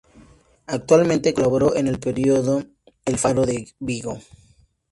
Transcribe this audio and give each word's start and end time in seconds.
Actualmente, 0.65 1.31
colabora 1.35 1.79
en 1.79 1.85
el 1.85 1.99
periódico 1.99 2.63
"El 3.05 3.19
Faro 3.19 3.45
de 3.45 3.67
Vigo". 3.77 4.17